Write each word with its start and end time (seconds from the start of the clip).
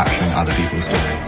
capturing 0.00 0.32
other 0.32 0.54
people's 0.54 0.84
stories. 0.84 1.24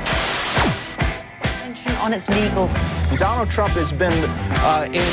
On 2.00 2.12
its 2.16 2.26
legals. 2.26 2.72
Donald 3.18 3.50
Trump 3.50 3.74
has 3.74 3.92
been 3.92 4.16
uh, 4.64 4.88
in. 4.88 5.08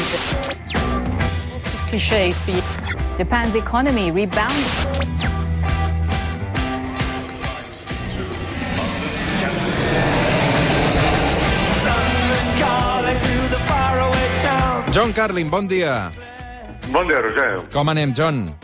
Lots 0.48 1.74
of 1.74 1.80
cliches 1.90 2.40
for 2.40 2.52
you. 2.52 2.64
Japan's 3.18 3.56
economy 3.56 4.12
rebounded. 4.12 4.56
John 14.94 15.14
Carlin, 15.14 15.50
bon 15.50 15.68
dia. 15.68 16.12
Buen 16.92 17.08
día, 17.08 17.22
Roger. 17.22 17.68
Com 17.72 17.90
anem, 17.90 18.14
John? 18.14 18.56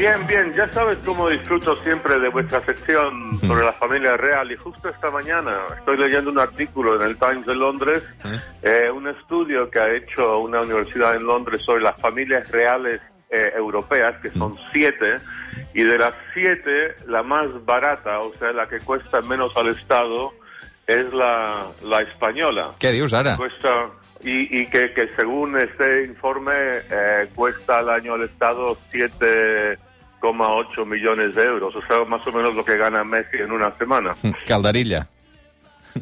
Bien, 0.00 0.26
bien, 0.26 0.50
ya 0.54 0.66
sabes 0.68 0.98
cómo 1.04 1.28
disfruto 1.28 1.76
siempre 1.82 2.18
de 2.18 2.30
vuestra 2.30 2.64
sección 2.64 3.38
sobre 3.38 3.66
la 3.66 3.74
familia 3.74 4.16
real 4.16 4.50
y 4.50 4.56
justo 4.56 4.88
esta 4.88 5.10
mañana 5.10 5.58
estoy 5.76 5.98
leyendo 5.98 6.30
un 6.30 6.38
artículo 6.38 6.96
en 6.96 7.02
el 7.02 7.18
Times 7.18 7.44
de 7.44 7.54
Londres, 7.54 8.02
eh, 8.62 8.90
un 8.90 9.08
estudio 9.08 9.68
que 9.68 9.78
ha 9.78 9.94
hecho 9.94 10.38
una 10.38 10.62
universidad 10.62 11.16
en 11.16 11.24
Londres 11.24 11.60
sobre 11.60 11.82
las 11.82 12.00
familias 12.00 12.50
reales 12.50 13.02
eh, 13.28 13.52
europeas, 13.54 14.18
que 14.22 14.30
son 14.30 14.56
siete, 14.72 15.16
y 15.74 15.82
de 15.82 15.98
las 15.98 16.14
siete, 16.32 16.96
la 17.06 17.22
más 17.22 17.48
barata, 17.66 18.20
o 18.20 18.32
sea, 18.38 18.52
la 18.52 18.66
que 18.66 18.78
cuesta 18.78 19.20
menos 19.28 19.54
al 19.58 19.68
Estado, 19.68 20.32
es 20.86 21.12
la, 21.12 21.66
la 21.84 22.00
española. 22.00 22.70
Què 22.80 22.90
dius 22.96 23.12
ara? 23.12 23.36
Cuesta, 23.36 23.90
y, 24.24 24.62
y 24.62 24.66
que, 24.66 24.94
que 24.94 25.10
según 25.14 25.58
este 25.58 26.04
informe 26.04 26.52
eh, 26.90 27.28
cuesta 27.34 27.80
al 27.80 27.90
año 27.90 28.14
al 28.14 28.22
Estado 28.22 28.78
7,8 30.20 30.86
millones 30.86 31.34
de 31.34 31.42
euros, 31.42 31.74
o 31.74 31.82
sea, 31.86 32.04
más 32.04 32.26
o 32.26 32.32
menos 32.32 32.54
lo 32.54 32.64
que 32.64 32.76
gana 32.76 33.04
Messi 33.04 33.38
en 33.38 33.52
una 33.52 33.76
semana. 33.78 34.12
Calderilla. 34.46 35.06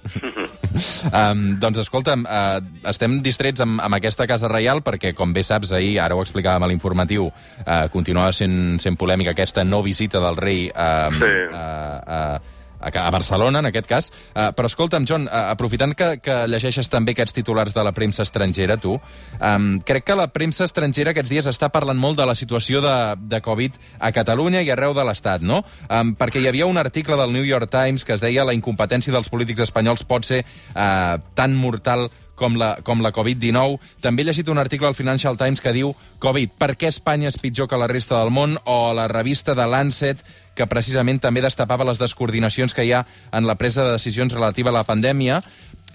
um, 1.16 1.56
doncs 1.56 1.78
escolta'm, 1.80 2.26
uh, 2.28 2.58
estem 2.90 3.14
distrets 3.24 3.62
amb, 3.64 3.80
amb 3.80 3.96
aquesta 3.96 4.26
Casa 4.28 4.50
Reial 4.52 4.82
perquè, 4.84 5.14
com 5.16 5.32
bé 5.32 5.40
saps, 5.46 5.72
ahir, 5.72 5.94
ara 6.04 6.16
ho 6.18 6.20
explicàvem 6.20 6.66
a 6.66 6.68
l'informatiu, 6.68 7.30
uh, 7.30 7.86
continuava 7.94 8.34
sent, 8.36 8.76
sent 8.84 8.98
polèmica 9.00 9.32
aquesta 9.32 9.64
no 9.64 9.80
visita 9.86 10.20
del 10.20 10.36
rei 10.36 10.66
uh, 10.68 11.08
Sí. 11.08 11.32
uh, 11.48 11.98
uh, 12.04 12.57
a, 12.80 13.10
Barcelona, 13.10 13.60
en 13.60 13.70
aquest 13.70 13.88
cas. 13.90 14.10
Uh, 14.34 14.50
però 14.56 14.70
escolta'm, 14.70 15.06
John, 15.08 15.26
uh, 15.26 15.48
aprofitant 15.52 15.94
que, 15.98 16.10
que 16.22 16.36
llegeixes 16.50 16.90
també 16.92 17.14
aquests 17.14 17.36
titulars 17.36 17.74
de 17.76 17.84
la 17.84 17.92
premsa 17.96 18.24
estrangera, 18.26 18.78
tu, 18.80 18.98
um, 19.40 19.68
crec 19.86 20.08
que 20.08 20.18
la 20.18 20.28
premsa 20.32 20.66
estrangera 20.68 21.14
aquests 21.14 21.32
dies 21.32 21.50
està 21.50 21.70
parlant 21.74 21.98
molt 21.98 22.18
de 22.20 22.28
la 22.28 22.36
situació 22.38 22.82
de, 22.84 22.94
de 23.18 23.42
Covid 23.44 23.78
a 23.98 24.12
Catalunya 24.14 24.62
i 24.62 24.70
arreu 24.74 24.94
de 24.96 25.04
l'Estat, 25.06 25.44
no? 25.44 25.62
Um, 25.88 26.14
perquè 26.18 26.42
hi 26.42 26.48
havia 26.50 26.68
un 26.70 26.78
article 26.80 27.18
del 27.20 27.34
New 27.34 27.46
York 27.46 27.70
Times 27.72 28.04
que 28.04 28.16
es 28.16 28.24
deia 28.24 28.46
la 28.46 28.56
incompetència 28.56 29.14
dels 29.14 29.30
polítics 29.32 29.66
espanyols 29.68 30.06
pot 30.08 30.26
ser 30.28 30.44
uh, 30.44 31.18
tan 31.38 31.56
mortal 31.58 32.08
com 32.38 32.56
la, 32.56 32.76
com 32.86 33.02
la 33.04 33.12
Covid-19. 33.12 33.78
També 34.04 34.22
he 34.22 34.28
llegit 34.30 34.48
un 34.48 34.62
article 34.62 34.88
al 34.88 34.96
Financial 34.98 35.36
Times 35.36 35.60
que 35.60 35.74
diu 35.76 35.92
Covid, 36.22 36.54
per 36.58 36.72
què 36.78 36.88
Espanya 36.88 37.28
és 37.32 37.38
pitjor 37.42 37.68
que 37.68 37.80
la 37.80 37.90
resta 37.90 38.20
del 38.22 38.32
món? 38.34 38.56
O 38.64 38.94
la 38.96 39.08
revista 39.10 39.56
de 39.58 39.66
Lancet, 39.68 40.22
que 40.58 40.66
precisament 40.66 41.20
també 41.22 41.42
destapava 41.44 41.86
les 41.86 42.00
descoordinacions 42.00 42.74
que 42.74 42.86
hi 42.86 42.94
ha 42.94 43.04
en 43.32 43.46
la 43.46 43.58
presa 43.60 43.84
de 43.84 43.94
decisions 43.94 44.34
relativa 44.34 44.72
a 44.72 44.78
la 44.78 44.86
pandèmia. 44.88 45.42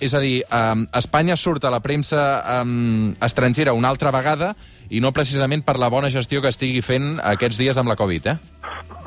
És 0.01 0.13
a 0.13 0.19
dir, 0.19 0.41
um, 0.49 0.87
Espanya 0.97 1.37
surt 1.39 1.63
a 1.63 1.71
la 1.71 1.81
premsa 1.83 2.23
um, 2.61 3.13
estrangera 3.23 3.75
una 3.77 3.91
altra 3.93 4.11
vegada 4.11 4.53
i 4.89 4.99
no 5.01 5.13
precisament 5.13 5.63
per 5.65 5.77
la 5.79 5.89
bona 5.89 6.11
gestió 6.13 6.41
que 6.41 6.51
estigui 6.51 6.81
fent 6.81 7.19
aquests 7.23 7.59
dies 7.61 7.79
amb 7.79 7.91
la 7.91 7.97
Covid, 7.99 8.33
eh? 8.33 8.37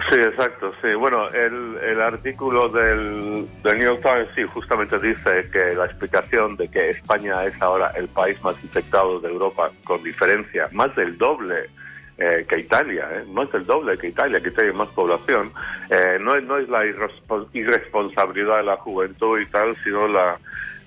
Sí, 0.08 0.20
exacto, 0.20 0.72
sí. 0.80 0.94
Bueno, 0.94 1.28
el, 1.30 1.78
el 1.82 2.00
artículo 2.00 2.68
del, 2.68 3.48
del 3.62 3.78
New 3.78 3.88
York 3.88 4.02
Times 4.02 4.28
sí 4.36 4.44
justamente 4.44 4.98
dice 4.98 5.48
que 5.52 5.74
la 5.74 5.86
explicación 5.86 6.56
de 6.56 6.68
que 6.68 6.90
España 6.90 7.44
es 7.44 7.60
ahora 7.60 7.92
el 7.96 8.06
país 8.08 8.40
más 8.42 8.54
infectado 8.62 9.18
de 9.20 9.28
Europa 9.28 9.70
con 9.84 10.02
diferencia, 10.02 10.68
más 10.72 10.94
del 10.94 11.18
doble 11.18 11.70
eh, 12.18 12.46
que 12.48 12.60
Italia, 12.60 13.08
¿eh? 13.12 13.24
más 13.28 13.50
del 13.52 13.66
doble 13.66 13.98
que 13.98 14.08
Italia, 14.08 14.40
que 14.40 14.50
tiene 14.50 14.72
más 14.72 14.88
población, 14.94 15.52
eh, 15.90 16.18
no, 16.20 16.34
es- 16.34 16.44
no 16.44 16.56
es 16.58 16.68
la 16.68 16.84
irrespo- 16.84 17.46
irresponsabilidad 17.52 18.58
de 18.58 18.62
la 18.64 18.76
juventud 18.78 19.38
y 19.40 19.46
tal, 19.46 19.76
sino 19.84 20.08
la, 20.08 20.38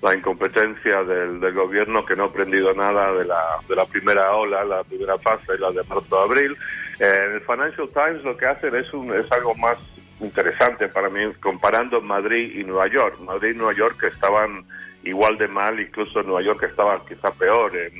la 0.02 0.16
incompetencia 0.16 1.04
del, 1.04 1.38
del 1.40 1.54
gobierno 1.54 2.04
que 2.04 2.16
no 2.16 2.24
ha 2.24 2.26
aprendido 2.26 2.72
nada 2.74 3.12
de 3.12 3.24
la, 3.26 3.58
de 3.68 3.76
la 3.76 3.84
primera 3.86 4.32
ola, 4.34 4.64
la 4.64 4.82
primera 4.84 5.18
fase, 5.18 5.58
la 5.58 5.70
de 5.70 5.82
marzo-abril. 5.84 6.56
Eh, 6.98 7.34
el 7.34 7.40
Financial 7.42 7.88
Times 7.94 8.24
lo 8.24 8.36
que 8.36 8.46
hacen 8.46 8.74
es, 8.74 8.92
un, 8.92 9.14
es 9.14 9.30
algo 9.30 9.54
más 9.54 9.78
interesante 10.20 10.88
para 10.88 11.08
mí, 11.08 11.32
comparando 11.40 12.00
Madrid 12.00 12.58
y 12.58 12.64
Nueva 12.64 12.88
York. 12.88 13.20
Madrid 13.20 13.52
y 13.54 13.58
Nueva 13.58 13.72
York 13.74 13.98
que 14.00 14.08
estaban 14.08 14.64
igual 15.04 15.38
de 15.38 15.48
mal, 15.48 15.78
incluso 15.80 16.22
Nueva 16.22 16.42
York 16.42 16.62
estaba 16.64 17.02
quizá 17.06 17.30
peor 17.32 17.74
en 17.76 17.92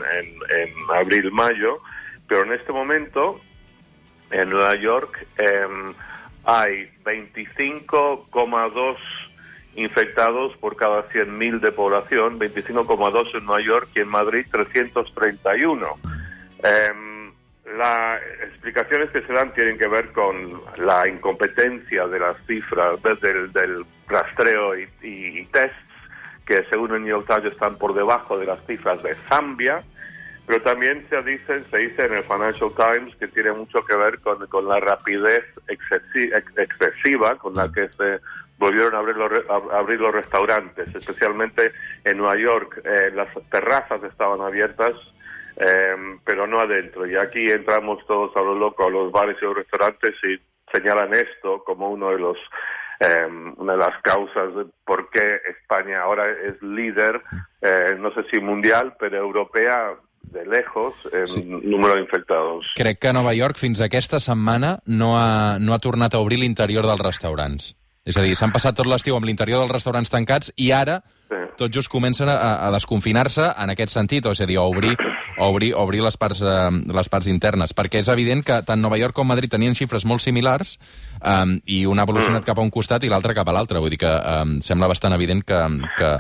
abril-mayo, 0.95 1.79
pero 2.31 2.45
en 2.45 2.53
este 2.53 2.73
momento 2.73 3.41
en 4.31 4.51
Nueva 4.51 4.77
York 4.77 5.27
em, 5.37 5.93
hay 6.45 6.89
25,2 7.05 8.97
infectados 9.75 10.57
por 10.59 10.77
cada 10.77 11.09
100.000 11.09 11.59
de 11.61 11.73
población, 11.73 12.39
25,2 12.39 13.35
en 13.35 13.45
Nueva 13.45 13.61
York 13.61 13.89
y 13.97 14.01
en 14.01 14.09
Madrid 14.09 14.47
331. 14.53 15.99
Em, 16.63 17.33
las 17.77 18.21
explicaciones 18.45 19.11
que 19.11 19.23
se 19.23 19.33
dan 19.33 19.53
tienen 19.55 19.77
que 19.77 19.89
ver 19.89 20.13
con 20.13 20.61
la 20.77 21.09
incompetencia 21.09 22.07
de 22.07 22.21
las 22.21 22.37
cifras 22.47 23.03
desde 23.03 23.31
el 23.31 23.53
del 23.53 23.85
rastreo 24.07 24.79
y, 24.79 24.89
y- 25.03 25.41
y 25.41 25.45
tests 25.47 25.77
que 26.47 26.65
según 26.71 26.95
el 26.95 27.01
New 27.03 27.11
York 27.11 27.27
Times 27.27 27.53
están 27.53 27.77
por 27.77 27.93
debajo 27.95 28.39
de 28.39 28.47
las 28.47 28.65
cifras 28.67 29.03
de 29.03 29.15
Zambia, 29.29 29.83
pero 30.51 30.63
también 30.63 31.07
se 31.09 31.23
dice, 31.23 31.63
se 31.71 31.79
dice 31.79 32.07
en 32.07 32.15
el 32.15 32.25
Financial 32.25 32.73
Times 32.77 33.15
que 33.17 33.29
tiene 33.29 33.53
mucho 33.53 33.85
que 33.85 33.95
ver 33.97 34.19
con, 34.19 34.45
con 34.49 34.67
la 34.67 34.81
rapidez 34.81 35.45
excesi- 35.69 36.37
ex- 36.37 36.59
excesiva 36.59 37.37
con 37.37 37.55
la 37.55 37.71
que 37.71 37.89
se 37.91 38.19
volvieron 38.59 38.97
a 38.97 38.99
abrir 38.99 39.17
los, 39.17 39.31
re- 39.31 39.45
abrir 39.73 40.01
los 40.01 40.13
restaurantes, 40.13 40.93
especialmente 40.93 41.71
en 42.05 42.19
Nueva 42.19 42.37
York. 42.37 42.81
eh, 42.85 43.13
las 43.15 43.29
terrazas 43.49 44.03
estaban 44.03 44.41
abiertas, 44.41 44.95
eh, 45.57 45.95
pero 46.25 46.49
no 46.49 46.59
adentro. 46.59 47.07
Y 47.07 47.15
aquí 47.15 47.49
entramos 47.49 48.05
todos 48.09 48.37
a 48.37 48.41
lo 48.41 48.57
loco 48.57 48.89
a 48.89 48.91
los 48.91 49.13
bares 49.13 49.37
y 49.41 49.45
los 49.45 49.55
restaurantes 49.55 50.15
y 50.25 50.37
señalan 50.75 51.15
esto 51.15 51.63
como 51.63 51.91
uno 51.91 52.11
de 52.11 52.19
los 52.19 52.37
eh, 52.99 53.27
una 53.57 53.73
de 53.75 53.79
las 53.79 54.03
causas 54.03 54.53
de 54.57 54.67
por 54.85 55.09
qué 55.11 55.41
España 55.49 56.03
ahora 56.03 56.29
es 56.29 56.61
líder, 56.61 57.23
eh, 57.63 57.95
no 57.99 58.13
sé 58.13 58.25
si 58.31 58.41
mundial, 58.41 58.95
pero 58.99 59.17
europea 59.17 59.95
de 60.23 60.45
lejos 60.47 60.95
en 61.13 61.27
Sí. 61.27 61.43
número 61.45 61.95
de 61.95 62.01
infectados. 62.03 62.67
Crec 62.77 62.99
que 62.99 63.13
Nova 63.13 63.35
York 63.35 63.57
fins 63.57 63.81
aquesta 63.81 64.21
setmana 64.21 64.81
no 64.87 65.19
ha, 65.19 65.59
no 65.59 65.75
ha 65.75 65.79
tornat 65.79 66.15
a 66.15 66.19
obrir 66.19 66.39
l'interior 66.39 66.87
dels 66.87 67.01
restaurants. 67.01 67.75
És 68.05 68.17
a 68.17 68.23
dir, 68.23 68.35
s'han 68.35 68.51
passat 68.51 68.75
tot 68.75 68.87
l'estiu 68.87 69.15
amb 69.17 69.27
l'interior 69.27 69.59
dels 69.61 69.71
restaurants 69.73 70.11
tancats 70.11 70.53
i 70.57 70.71
ara 70.73 71.03
Sí. 71.31 71.37
tot 71.57 71.71
just 71.73 71.89
comencen 71.89 72.29
a, 72.29 72.67
a 72.67 72.71
desconfinar-se 72.73 73.45
en 73.63 73.71
aquest 73.71 73.93
sentit, 73.93 74.25
o 74.27 74.33
és 74.33 74.41
a 74.41 74.47
dir, 74.47 74.57
a 74.59 74.63
obrir, 74.63 74.97
a 75.39 75.45
obrir, 75.47 75.75
a 75.75 75.79
obrir 75.79 76.01
les, 76.03 76.17
parts, 76.17 76.41
eh, 76.43 76.71
les 76.93 77.09
parts 77.09 77.29
internes, 77.29 77.71
perquè 77.73 78.01
és 78.01 78.09
evident 78.09 78.43
que 78.43 78.57
tant 78.67 78.81
Nova 78.83 78.99
York 78.99 79.15
com 79.15 79.29
Madrid 79.29 79.49
tenien 79.53 79.77
xifres 79.79 80.05
molt 80.05 80.21
similars 80.25 80.79
um, 81.23 81.61
i 81.67 81.85
un 81.87 82.01
ha 82.01 82.03
evolucionat 82.03 82.45
cap 82.45 82.59
a 82.59 82.63
un 82.63 82.71
costat 82.71 83.05
i 83.05 83.09
l'altre 83.13 83.33
cap 83.35 83.47
a 83.47 83.53
l'altre. 83.53 83.79
Vull 83.79 83.91
dir 83.91 83.99
que 83.99 84.11
um, 84.11 84.57
sembla 84.61 84.89
bastant 84.89 85.13
evident 85.15 85.45
que, 85.45 85.61
que, 85.97 86.11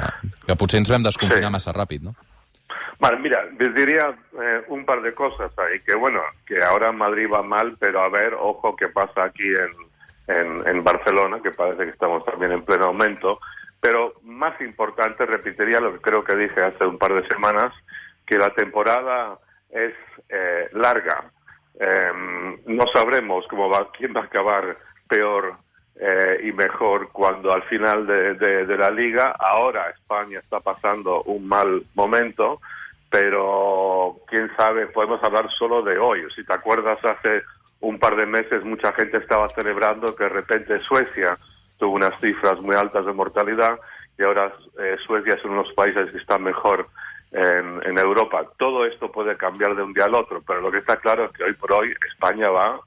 que 0.46 0.56
potser 0.56 0.78
ens 0.78 0.90
vam 0.90 1.02
desconfinar 1.02 1.48
Sí. 1.48 1.56
massa 1.58 1.72
ràpid, 1.74 2.02
no? 2.06 2.14
Vale, 2.98 3.18
mira, 3.18 3.44
les 3.58 3.74
diría 3.74 4.14
eh, 4.40 4.62
un 4.68 4.84
par 4.84 5.00
de 5.02 5.14
cosas 5.14 5.50
ahí, 5.58 5.80
que 5.80 5.94
bueno, 5.96 6.20
que 6.46 6.62
ahora 6.62 6.92
Madrid 6.92 7.28
va 7.32 7.42
mal, 7.42 7.76
pero 7.78 8.02
a 8.02 8.08
ver, 8.08 8.34
ojo 8.34 8.76
qué 8.76 8.88
pasa 8.88 9.24
aquí 9.24 9.48
en, 10.28 10.66
en, 10.66 10.84
Barcelona, 10.84 11.40
que 11.42 11.50
parece 11.50 11.84
que 11.84 11.90
estamos 11.90 12.24
también 12.24 12.52
en 12.52 12.64
pleno 12.64 12.86
aumento, 12.86 13.40
pero 13.80 14.14
más 14.22 14.60
importante, 14.60 15.26
repetiría 15.26 15.80
lo 15.80 15.94
que 15.94 16.00
creo 16.00 16.22
que 16.22 16.36
dije 16.36 16.60
hace 16.62 16.84
un 16.84 16.98
par 16.98 17.14
de 17.14 17.26
semanas, 17.28 17.72
que 18.26 18.38
la 18.38 18.50
temporada 18.50 19.38
es 19.70 19.94
eh, 20.28 20.68
larga. 20.72 21.30
Eh, 21.78 22.12
no 22.66 22.84
sabremos 22.92 23.46
cómo 23.48 23.70
va, 23.70 23.90
quién 23.96 24.14
va 24.14 24.20
a 24.20 24.24
acabar 24.24 24.76
peor 25.08 25.56
eh, 26.02 26.40
y 26.44 26.52
mejor 26.52 27.10
cuando 27.12 27.52
al 27.52 27.62
final 27.64 28.06
de, 28.06 28.34
de- 28.34 28.78
la 28.78 28.90
liga, 28.90 29.36
ahora 29.38 29.90
España 29.90 30.38
está 30.38 30.58
pasando 30.60 31.22
un 31.24 31.46
mal 31.46 31.82
momento, 31.94 32.58
pero 33.10 34.16
quién 34.28 34.50
sabe, 34.56 34.86
podemos 34.86 35.22
hablar 35.22 35.48
solo 35.58 35.82
de 35.82 35.98
hoy. 35.98 36.22
Si 36.34 36.42
te 36.44 36.54
acuerdas, 36.54 36.98
hace 37.04 37.42
un 37.80 37.98
par 37.98 38.16
de 38.16 38.24
meses 38.26 38.64
mucha 38.64 38.92
gente 38.92 39.18
estaba 39.18 39.48
celebrando 39.54 40.14
que 40.16 40.24
de 40.24 40.30
repente 40.30 40.80
Suecia 40.80 41.36
tuvo 41.78 41.96
unas 41.96 42.18
cifras 42.20 42.60
muy 42.60 42.76
altas 42.76 43.04
de 43.04 43.12
mortalidad 43.12 43.78
y 44.18 44.22
ahora 44.22 44.52
eh, 44.78 44.96
Suecia 45.06 45.34
es 45.34 45.44
uno 45.44 45.62
de 45.62 45.68
los 45.68 45.74
países 45.74 46.10
que 46.12 46.18
está 46.18 46.38
mejor 46.38 46.88
en, 47.32 47.80
en 47.84 47.98
Europa. 47.98 48.44
Todo 48.58 48.84
esto 48.86 49.10
puede 49.12 49.36
cambiar 49.36 49.74
de 49.76 49.82
un 49.82 49.92
día 49.92 50.04
al 50.06 50.14
otro, 50.14 50.42
pero 50.46 50.60
lo 50.60 50.70
que 50.70 50.78
está 50.78 50.96
claro 50.96 51.26
es 51.26 51.32
que 51.32 51.44
hoy 51.44 51.54
por 51.54 51.72
hoy 51.72 51.92
España 52.08 52.48
va 52.50 52.80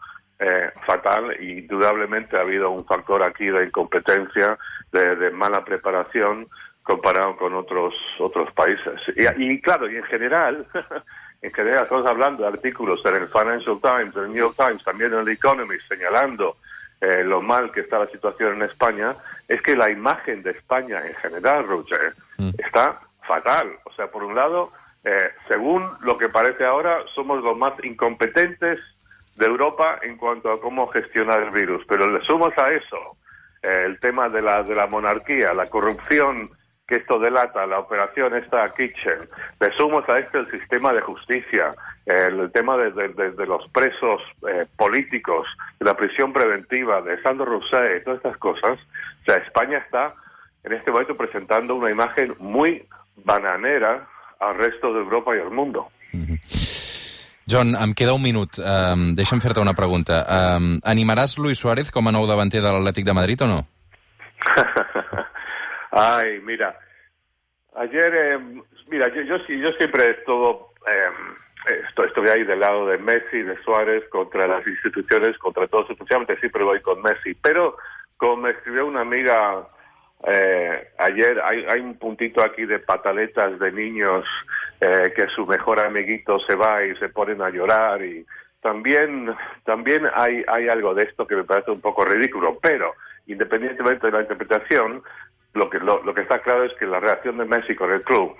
eh, 0.45 0.71
fatal 0.85 1.37
y 1.39 1.59
indudablemente 1.59 2.35
ha 2.35 2.41
habido 2.41 2.69
un 2.69 2.85
factor 2.85 3.23
aquí 3.23 3.45
de 3.45 3.65
incompetencia, 3.65 4.57
de, 4.91 5.15
de 5.15 5.31
mala 5.31 5.63
preparación 5.63 6.49
comparado 6.83 7.37
con 7.37 7.53
otros 7.53 7.93
otros 8.19 8.51
países. 8.51 8.99
Y, 9.15 9.23
y 9.41 9.61
claro, 9.61 9.89
y 9.89 9.95
en 9.95 10.03
general, 10.03 10.67
en 11.41 11.53
general 11.53 11.83
estamos 11.83 12.05
hablando 12.05 12.43
de 12.43 12.49
artículos 12.49 12.99
en 13.05 13.15
el 13.15 13.27
Financial 13.27 13.79
Times, 13.81 14.15
en 14.17 14.23
el 14.23 14.29
New 14.33 14.43
York 14.43 14.55
Times, 14.57 14.83
también 14.83 15.13
en 15.13 15.19
el 15.19 15.29
Economist, 15.29 15.87
señalando 15.87 16.57
eh, 16.99 17.23
lo 17.23 17.41
mal 17.41 17.71
que 17.71 17.79
está 17.79 17.99
la 17.99 18.07
situación 18.07 18.55
en 18.55 18.63
España, 18.63 19.15
es 19.47 19.61
que 19.61 19.77
la 19.77 19.89
imagen 19.89 20.43
de 20.43 20.51
España 20.51 21.05
en 21.07 21.15
general, 21.15 21.65
Roger, 21.67 22.13
está 22.57 22.99
fatal. 23.25 23.77
O 23.85 23.93
sea, 23.93 24.11
por 24.11 24.23
un 24.23 24.35
lado, 24.35 24.73
eh, 25.05 25.31
según 25.47 25.89
lo 26.01 26.17
que 26.17 26.27
parece 26.27 26.65
ahora, 26.65 26.99
somos 27.15 27.41
los 27.41 27.57
más 27.57 27.73
incompetentes 27.83 28.79
de 29.35 29.45
Europa 29.45 29.99
en 30.03 30.17
cuanto 30.17 30.51
a 30.51 30.59
cómo 30.61 30.87
gestionar 30.87 31.41
el 31.43 31.51
virus. 31.51 31.83
Pero 31.87 32.07
le 32.07 32.23
sumas 32.25 32.57
a 32.57 32.71
eso 32.71 32.97
eh, 33.63 33.83
el 33.85 33.99
tema 33.99 34.29
de 34.29 34.41
la, 34.41 34.63
de 34.63 34.75
la 34.75 34.87
monarquía, 34.87 35.53
la 35.53 35.67
corrupción 35.67 36.49
que 36.87 36.95
esto 36.95 37.17
delata, 37.17 37.65
la 37.65 37.79
operación 37.79 38.35
esta 38.35 38.71
Kitchen, 38.73 39.29
le 39.59 39.71
sumas 39.77 40.07
a 40.09 40.19
esto 40.19 40.39
el 40.39 40.51
sistema 40.51 40.91
de 40.91 40.99
justicia, 41.01 41.73
el, 42.05 42.51
tema 42.51 42.75
de, 42.75 42.91
de- 42.91 43.07
de- 43.07 43.31
de 43.31 43.45
los 43.45 43.65
presos 43.69 44.21
eh, 44.49 44.65
políticos, 44.75 45.47
de 45.79 45.85
la 45.85 45.95
prisión 45.95 46.33
preventiva, 46.33 47.01
de 47.01 47.21
Sandro 47.21 47.45
Rousseff, 47.45 48.03
todas 48.03 48.17
estas 48.17 48.37
cosas. 48.37 48.77
O 49.21 49.25
sea, 49.25 49.37
España 49.37 49.77
está 49.77 50.13
en 50.65 50.73
este 50.73 50.91
momento 50.91 51.15
presentando 51.15 51.73
una 51.75 51.89
imagen 51.89 52.35
muy 52.39 52.85
bananera 53.15 54.05
al 54.41 54.55
resto 54.55 54.93
de 54.93 54.99
Europa 54.99 55.35
y 55.37 55.39
al 55.39 55.51
mundo. 55.51 55.87
John, 57.49 57.75
em 57.75 57.93
queda 57.93 58.13
un 58.15 58.23
minut. 58.23 58.57
Um, 58.59 59.11
deixa'm 59.17 59.41
fer-te 59.43 59.59
una 59.59 59.75
pregunta. 59.75 60.23
Um, 60.23 60.77
animaràs 60.87 61.37
Luis 61.37 61.59
Suárez 61.59 61.91
com 61.91 62.07
a 62.07 62.13
nou 62.15 62.27
davanter 62.29 62.61
de 62.63 62.71
l'Atlètic 62.71 63.05
de 63.05 63.15
Madrid 63.17 63.41
o 63.43 63.49
no? 63.49 63.59
Ay, 65.91 66.39
mira, 66.41 66.73
ayer, 67.75 68.15
eh, 68.15 68.39
mira, 68.89 69.09
yo, 69.13 69.21
yo, 69.21 69.37
yo 69.47 69.71
siempre 69.77 70.09
estuvo, 70.11 70.73
eh, 70.87 71.83
esto, 71.87 72.05
estoy 72.05 72.29
ahí 72.29 72.43
del 72.43 72.61
lado 72.61 72.87
de 72.87 72.97
Messi, 72.97 73.43
de 73.43 73.61
Suárez, 73.63 74.03
contra 74.09 74.47
las 74.47 74.65
instituciones, 74.65 75.37
contra 75.37 75.67
todos, 75.67 75.89
especialmente 75.89 76.39
siempre 76.39 76.63
voy 76.63 76.81
con 76.81 77.01
Messi, 77.01 77.35
pero 77.35 77.77
como 78.17 78.37
me 78.37 78.51
escribió 78.51 78.85
una 78.85 79.01
amiga 79.01 79.67
eh, 80.25 80.87
ayer, 80.99 81.41
hay, 81.43 81.65
hay 81.67 81.81
un 81.81 81.97
puntito 81.97 82.41
aquí 82.41 82.65
de 82.65 82.79
pataletas 82.79 83.59
de 83.59 83.71
niños 83.73 84.25
eh, 84.79 85.11
que 85.13 85.27
su 85.27 85.45
mejor 85.45 85.79
amiguito 85.81 86.39
se 86.47 86.55
va 86.55 86.83
y 86.85 86.95
se 86.95 87.09
ponen 87.09 87.41
a 87.41 87.49
llorar 87.49 88.01
y 88.03 88.25
también 88.61 89.35
también 89.65 90.07
hay 90.13 90.41
hay 90.47 90.69
algo 90.69 90.93
de 90.93 91.03
esto 91.03 91.27
que 91.27 91.35
me 91.35 91.43
parece 91.43 91.71
un 91.71 91.81
poco 91.81 92.05
ridículo 92.05 92.57
pero 92.61 92.93
independientemente 93.27 94.07
de 94.07 94.13
la 94.13 94.21
interpretación 94.21 95.03
lo 95.53 95.69
que 95.69 95.79
lo, 95.79 96.01
lo 96.03 96.13
que 96.13 96.21
está 96.21 96.39
claro 96.39 96.63
es 96.63 96.73
que 96.75 96.85
la 96.85 97.01
reacción 97.01 97.37
de 97.37 97.45
Messi 97.45 97.75
con 97.75 97.91
el 97.91 98.01
club 98.03 98.33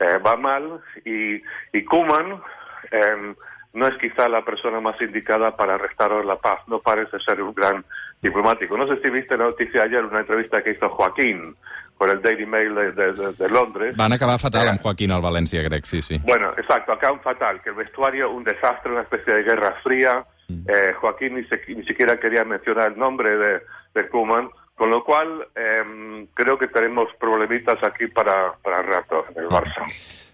eh, 0.00 0.18
va 0.18 0.36
mal 0.36 0.82
y 1.06 1.42
y 1.72 1.84
Koeman 1.84 2.42
em, 2.90 3.34
no 3.74 3.86
es 3.88 3.96
quizá 3.98 4.28
la 4.28 4.44
persona 4.44 4.80
más 4.80 5.00
indicada 5.00 5.56
para 5.56 5.78
restaurar 5.78 6.24
la 6.24 6.36
paz 6.36 6.60
no 6.66 6.80
parece 6.80 7.18
ser 7.26 7.40
un 7.42 7.54
gran 7.54 7.84
diplomático 8.20 8.76
no 8.76 8.86
sé 8.86 9.00
si 9.02 9.10
viste 9.10 9.36
la 9.36 9.44
noticia 9.44 9.82
ayer 9.84 10.04
una 10.04 10.20
entrevista 10.20 10.62
que 10.62 10.72
hizo 10.72 10.88
Joaquín 10.90 11.56
con 11.96 12.10
el 12.10 12.20
Daily 12.20 12.46
Mail 12.46 12.74
de, 12.74 12.92
de- 12.92 13.12
de- 13.12 13.32
de 13.32 13.48
Londres 13.48 13.96
Van 13.96 14.12
acabar 14.12 14.38
fatal 14.40 14.66
Eh. 14.66 14.70
amb 14.70 14.80
Joaquín 14.80 15.10
al 15.12 15.22
València, 15.22 15.62
crec, 15.68 15.84
sí, 15.84 16.02
sí. 16.02 16.18
bueno, 16.24 16.50
exacto, 16.58 16.92
acá 16.92 17.12
un 17.12 17.20
fatal, 17.20 17.62
que 17.62 17.70
el 17.70 17.76
vestuario 17.76 18.30
un 18.30 18.42
desastre, 18.44 18.90
una 18.92 19.02
especie 19.02 19.32
de 19.34 19.42
guerra 19.42 19.76
fría. 19.82 20.24
Eh, 20.68 20.92
Joaquín 21.00 21.36
ni, 21.36 21.44
se- 21.44 21.62
ni 21.68 21.82
siquiera 21.84 22.18
quería 22.20 22.44
mencionar 22.44 22.92
el 22.92 22.98
nombre 22.98 23.36
de, 23.38 23.62
de 23.94 24.08
Koeman, 24.08 24.50
con 24.74 24.90
lo 24.90 25.02
cual 25.04 25.46
em, 25.54 26.26
creo 26.34 26.58
que 26.58 26.66
tenemos 26.68 27.08
problemitas 27.18 27.78
aquí 27.84 28.06
para, 28.08 28.52
para 28.62 28.82
rato 28.82 29.24
en 29.34 29.44
el 29.44 29.48
Barça. 29.48 29.86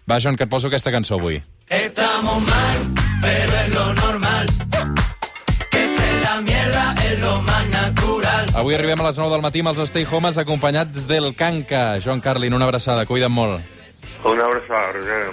Va, 0.09 0.17
John, 0.19 0.35
que 0.35 0.43
et 0.43 0.49
poso 0.49 0.67
aquesta 0.67 0.91
cançó 0.91 1.15
avui. 1.15 1.39
Estamos 1.69 2.41
mal, 2.41 2.77
pero 3.21 3.53
es 3.53 3.69
lo 3.73 3.93
normal. 3.93 4.47
Que 5.71 5.83
esté 5.85 6.21
la 6.21 6.41
mierda 6.41 6.95
es 7.05 7.19
lo 7.19 7.41
más 7.41 7.67
natural. 7.69 8.45
Avui 8.55 8.75
arribem 8.75 8.99
a 9.01 9.07
les 9.07 9.17
9 9.17 9.31
del 9.31 9.41
matí 9.41 9.59
amb 9.63 9.73
els 9.73 9.89
Stay 9.89 10.07
Homes 10.09 10.37
acompanyats 10.37 11.07
del 11.07 11.35
Canca. 11.35 11.99
Joan 12.03 12.21
Carlin, 12.21 12.53
una 12.53 12.65
abraçada, 12.65 13.05
cuida't 13.05 13.31
molt. 13.31 13.61
Un 14.23 14.39
abrazo. 14.39 14.75
Roger. 14.93 15.31